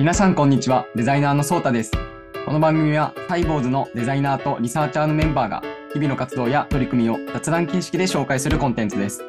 [0.00, 0.86] 皆さんこんにちは。
[0.94, 1.92] デザイナーのソータです。
[2.46, 9.22] この番組はサイボウズのデザイナーとリサーチャーのメンバーが日々の活動や取り組みを雑談形式で紹介するコンテンツです。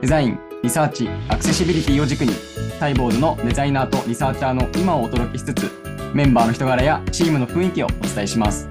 [0.00, 2.32] デザインリサーチアクセシビリティを軸に
[2.80, 5.70] サイボウズのデザイナーとリサーチャーの今をお届けしつつ
[6.14, 8.66] メンバーの人柄やチームの雰囲気をお伝えします。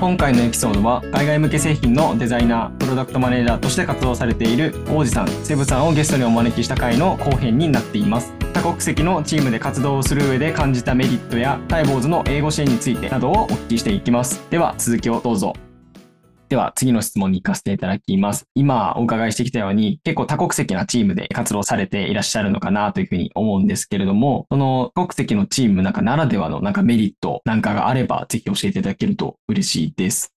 [0.00, 8.34] 今回のエピソードは海外向け製品のデザイナープロダクトマネージャーとして活動されている王子さんセブさんをゲストにお招きした回の後編になっています。
[8.64, 15.52] 国籍のチームで活動をする上で感じたメリットやタイボーズの英語支援についてなどをお聞きしていきますでは続きをどうぞ
[16.48, 18.46] では次の質問に行かせていただきます。
[18.54, 30.32] 今お伺いしてきたように結構多国籍なチームで活動されていらっしゃるのかなというふうに思うんですけれども、その多国籍のチームなんかならではのなんかメリットなんかがあればぜひ教えていただけると嬉しいです。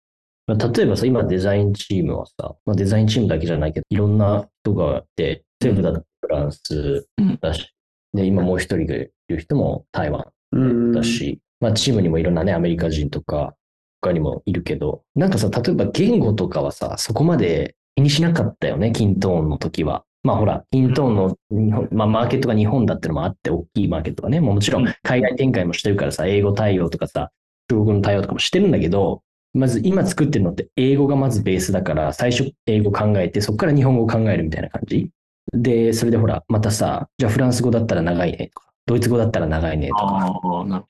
[0.48, 7.08] まあ例えばさ、今デザインチームはさ、まあ、デザインチームだけじゃないけど、いろんな人がいて、全部だとフランス
[7.42, 7.77] だし、
[8.18, 13.56] で、今もう一人がいる人も台湾うんだし、まあチームにもいろんなね、アメリカ人とか、
[14.02, 20.04] 他にもいるけど、なんかさ、例えば言語とかはさ、そこまで気にしなかったよね、キントーンの時は。
[20.24, 27.32] まあほら、キントーンの日本、まあマーケットが日本だってのもあって、大きいマーケットがね、もうもちろん海外展開もしてるからさ、英語対応とかさ、
[27.70, 29.22] 中国語の対応とかもしてるんだけど、
[29.54, 35.10] まず今作ってるのって英語がまずベースだから、最初英語考えて、そこから日本語を考えるみたいな感じ。
[35.54, 40.36] で、それでほら、またさ、じゃあフランス語だったら長いねとか、ドイツ語だったら長いねとか、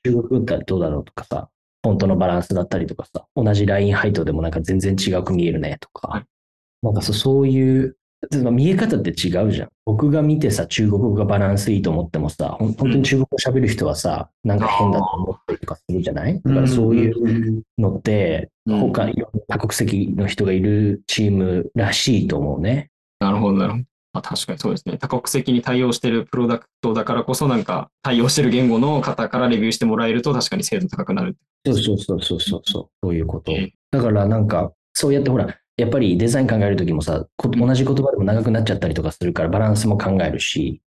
[0.04, 1.50] 中国語だったらどうだろうとかさ、
[1.84, 6.26] フォントのバランスだったりとかさ、同じラインハイトでもなんか全然違く見えるねとか、はい。
[6.82, 7.96] なんかそういう、
[8.52, 9.70] 見え方って違うじゃん。
[9.86, 16.42] 僕が見てさ、中国語がバランスいいと思ってもさ、本当に中国語喋る人はさ、なんか変だと思ったりとかするじゃない？
[16.42, 18.80] だからそういうのって、うん。
[18.80, 19.08] 他、
[19.48, 22.90] 多国籍の人がいるチームらしいと思うね。
[23.20, 23.84] なるほど、なるほど。
[24.18, 24.98] まあ、確かにそうですね。
[24.98, 31.38] 多国籍に対応しているプロダクトだからこそ、なんか対応している言語の方からレビューしてもらえると確かに精度高くなる。
[31.68, 33.74] そうそうそうそうそうそう、そういうことええ。
[33.92, 40.82] だからなんか、そうやってほら、やっぱりデザイン考えるときもさ、こ同じ言葉でも長くなっちゃったりとかするからバランスも考えるし、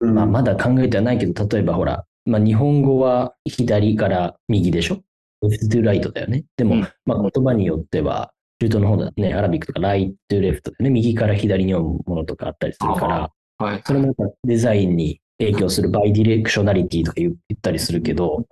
[0.00, 5.00] まあまだ考えてはないけど、例えばほら、まあ日本語は左から右でしょ
[5.44, 6.44] ?left to right だよね。
[6.56, 10.90] でも、うんまあ言葉によっては、中東の方だね、 Arabic とか right to left だよね。
[10.90, 13.82] 右から左に読むものとかあったりするから、はい。
[13.84, 18.44] それもやっぱデザインに影響する bidirectionality とか言ったりするけど、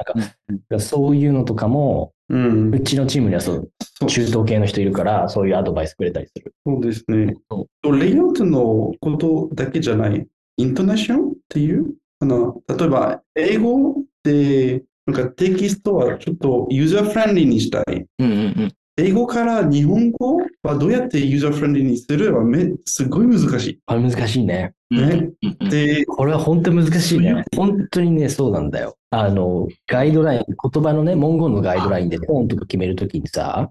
[0.48, 3.70] なんかそういうのとかも、うんうちのチームにはそう
[4.08, 6.54] 中東系の人いるから、そういうアドバイスくれたりする。
[6.64, 7.68] そうですねそ。
[7.92, 18.06] レイアウトのことだけじゃない、イントネーションっていう、あの例えば英語でなんかテキストはちょっとユーザーフレンドリーにしたい。
[18.18, 18.34] うんうんう
[18.64, 18.72] ん。
[18.98, 23.78] 英語から日本語はどうやってユーザーフレンドリーにするはめすごい難しい。
[23.84, 24.72] これ難しいね。
[24.90, 25.30] うんね
[25.68, 27.44] で、これは本当に難しいね。
[27.54, 28.96] 本当にね、そうなんだよ。
[29.10, 33.68] あの、ガイドライン、言葉のね、文言のガイドラインでトーンとか決めるときにさ。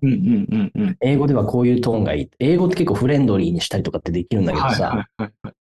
[1.02, 2.30] 英語ではこういうトーンがいい。
[2.40, 5.08] 英語って結構フレンドリーにしたりとかってできるんだけどはいさ。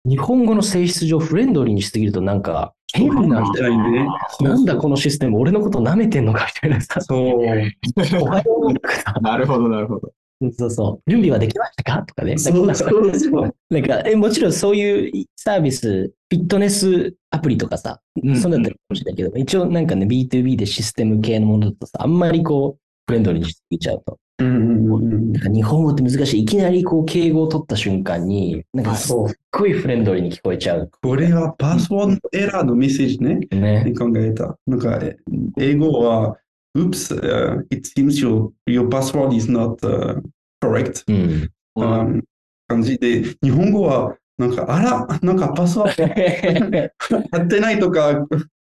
[0.09, 4.07] 日本語の性質上フレンドリーにしすぎるとなんか変なんだね。
[4.41, 7.19] なんだこのシステム、俺のこと舐めてんのかみたいなさ、そう。
[7.19, 10.13] おはようとかさ、なるほどなるほど。
[10.53, 12.39] そうそう、準備はできましたかとかね。
[12.39, 13.55] そうなんかそうそう。
[13.71, 24.19] なんか、え、もちろんそういうサービス、フィットネスアプリとかさ、うんそうだったらかもしれないけど、一応なんかね、B2B でシステム系のものだとさ、あんまりこう、フレンドリーにしすぎちゃうと。
[24.39, 26.43] うんうんうんなんか日本語って難しい。
[26.43, 29.17] いきなりこう、敬語を取った瞬間に、なんかはいすっ
[29.51, 30.91] ごいフレンドリーに聞こえちゃう。
[31.03, 33.47] これはパスワードエラーのメッセージね。
[33.51, 33.95] ね。
[33.99, 34.59] 考えた。
[34.67, 35.17] なんか、え
[35.59, 36.37] 英語は、
[36.77, 40.21] Oops, uh, it seems your, your password is not、uh,
[40.63, 41.05] correct.
[41.09, 41.51] うん。
[41.77, 42.25] うん
[42.69, 48.27] 感じで、日本語は、なんか、あら、なんかパスワード 合ってないとか、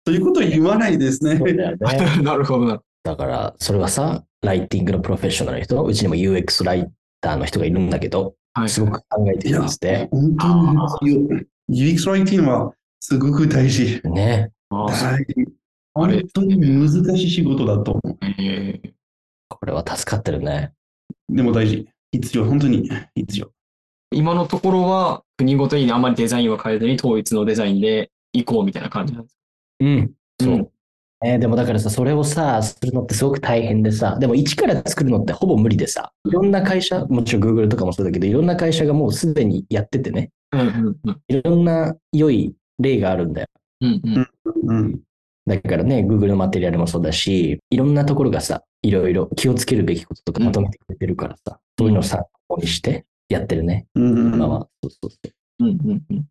[0.07, 1.35] そういうこと言わないですね。
[1.35, 1.53] ね。
[2.23, 2.81] なるほどな。
[3.03, 8.69] だから、それはさ、ライティングのプロフェッショナルの人、うちにも UX ライターの人がいるんだけど、はい。
[8.69, 10.07] すごく考えてるんですって。
[10.11, 11.15] 本当に、
[11.69, 14.01] UX ライティングはすごく大事。
[14.05, 14.51] ね。
[14.69, 15.35] 大事
[15.93, 18.91] 本当に難しい仕事だと思えー
[19.49, 20.71] これは助かってるね。
[21.29, 21.35] う。
[21.35, 21.87] でも大事。
[22.11, 23.51] 必要、本当に必要。
[24.11, 29.37] 今のところは国ごとにあまりデザインを変えずに統一のデザインで行こうみたいな感じなんです
[29.81, 30.11] うん。
[30.41, 30.71] そう。
[31.21, 43.47] うんえーでもだからさ、それをさ、するのってすごく大変でさ、でも一から作るのってほぼ無理でさ、いろんな会社、もちろん Google とかもそうだけど、いろんな会社がもうすでにやっててね、うんうんうんいろんな良い例があるんだよ。
[43.81, 44.99] うんうんうん。
[45.47, 54.33] だからね、Google のマテリアルもそうだし、いろんなところがさ、いろいろ気をつけるべきこととかまとめてくれてるからさ、そういうのを参考にしてやってるね、うん。
[54.33, 54.67] 今は。
[54.83, 55.31] そうそうそう。
[55.59, 56.25] うんうんうん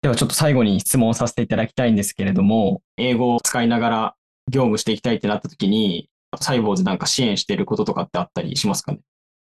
[0.00, 4.14] ではちょっと最後に質問をさせていただきたいんですけれども、英語を使いながら
[4.48, 6.08] 業務していきたいってなった時に、
[6.40, 9.00] サイボーズなんか支援していることとかってあったりしますかね？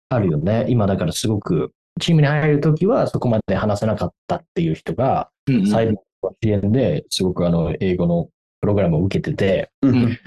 [0.08, 0.66] あるよね。
[0.68, 5.66] 今だからすごく、チームに入るときはそこまで話せなかったっていう人が、うんうん。
[5.66, 8.28] サイボーズの支援ですごくあの、英語の
[8.60, 10.18] プログラムを受けてて、ううんん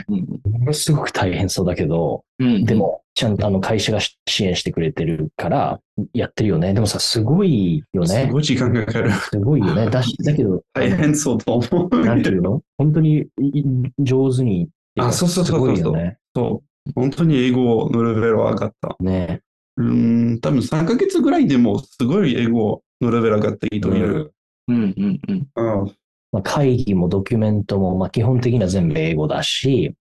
[0.51, 2.65] ものすごく大変そうだけど、うん。
[2.65, 5.81] でも、ちゃんとあの会社が支援してくれてるから、
[6.13, 6.73] やってるよね。
[6.73, 8.07] でもさ、すごいよね。
[8.07, 9.11] すごい時間かかる。
[9.11, 9.89] すごいよね。
[9.89, 11.99] だし、 だけど、大変そうと思う。
[11.99, 12.61] なんていうの？
[12.77, 13.63] 本当にい
[13.99, 14.69] 上手に。
[14.97, 16.17] あそうそうそうそうすごいよね。
[16.33, 16.91] そう。
[16.95, 18.95] 本当に英語のレベルは上がった。
[19.01, 19.41] ね。
[19.75, 24.33] うーん、多分3ヶ月ぐらいでもすごい英語のレベル上がっていいといる。
[24.69, 24.93] うんうん
[25.27, 25.91] うんうん
[26.31, 29.95] まあ、会議もドキュメントも、まあ、基本的には全部英語だし、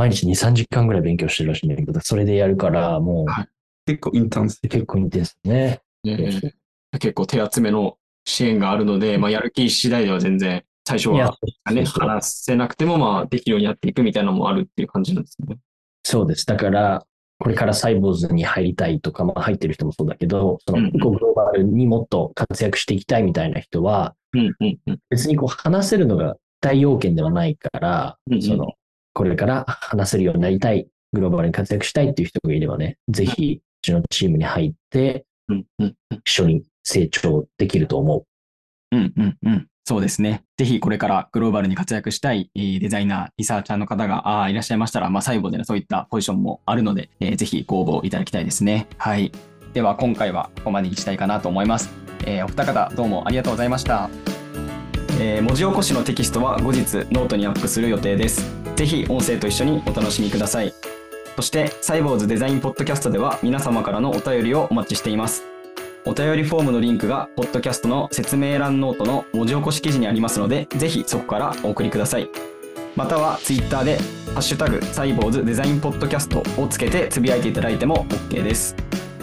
[0.00, 3.46] 毎日2、3時間ぐらい勉強してるらしいんだけど、それでやるから、もは
[3.84, 5.82] 結構インタンスう結構いいですね。
[6.06, 6.52] えー
[6.98, 15.56] 結構手厚めの支援があるので、まあ、やる気次第では全然最初いやは、ね、話せなくてもまあできるようになっていくみたいなのもあるっていう感じなんですね。
[16.02, 16.46] そうです。
[16.46, 17.06] だから、
[17.38, 24.16] これからサイボーズに入りたいとか、まあ、入ってる人もそうだけど、そうんの結構グローバルにもっと活躍していきたいみたいな人は、
[25.10, 28.42] 別にこう話せるのが大要件ではないから、うんうん。
[28.42, 28.72] その、
[29.12, 38.24] これから話せるようになりたい、グローバルに活躍したいっていう人がいればね、ぜひ、うちのチームに入って、うんうん一緒に成長できると思う。
[38.96, 39.66] うんうんうん。
[39.84, 40.44] そうですね。
[40.56, 48.86] ぜひこれからグローバルに活躍したいえーデザイナー、リサーチャーの方がいらっしゃいましたら、まあ、最後で、ね、そういったポジションもあるので、えーぜひご応募いただきたいですね。
[48.98, 49.32] はい。
[49.72, 51.90] では今回はここまでにしたいかなと思います。
[52.26, 54.08] えーお二方どうもありがとうございました。
[55.22, 58.42] えー文字起こしのテキストは後日ノートにアップする予定です。
[58.74, 60.72] ぜひ音声と一緒にお楽しみください。
[61.36, 65.44] そして、サイボウズデザインポッドキャストでは皆様からのお便りをお待ちしています。
[66.06, 72.30] お便りフォームのリンクが、ポッドキャストの説明欄ノートの文字起こし記事にありますので、ぜひそこからお送りください。
[72.96, 73.98] または、ツイッターで、
[74.32, 78.74] ハッシュタグ、サイボウズデザインポッドキャストをつけてつぶやいていただいても OK です。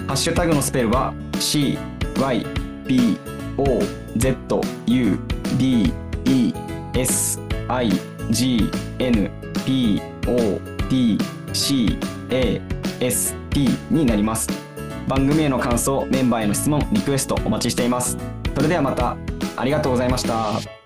[0.06, 1.76] ハッシュタグのスペルは、C、
[2.22, 2.46] Y、
[2.86, 3.18] B、
[3.58, 3.82] O、
[4.16, 5.18] Z、U、
[5.58, 5.94] D、
[6.26, 6.54] E、
[6.94, 7.90] S、I、
[8.32, 9.32] G、N、
[9.66, 10.60] P、O、
[10.90, 11.18] D、
[11.54, 11.98] C、
[12.30, 12.62] A、
[13.00, 14.48] S、T になります。
[15.08, 18.18] 番組への感想、メンバーへの質問、リクエストお待ちしています。
[18.56, 19.16] それではまた、
[19.56, 20.77] ありがとうございました。